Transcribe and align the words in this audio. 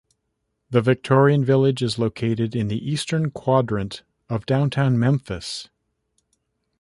The 0.71 0.81
Victorian 0.81 1.45
Village 1.45 1.83
is 1.83 1.99
located 1.99 2.55
in 2.55 2.69
the 2.69 2.89
eastern 2.91 3.29
quadrant 3.29 4.01
of 4.29 4.47
downtown 4.47 4.97
Memphis. 4.97 5.69